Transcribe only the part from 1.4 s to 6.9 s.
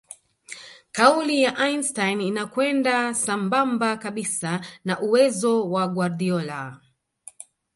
ya Einstein inakwenda sambamba kabisa na uwezo wa Guardiola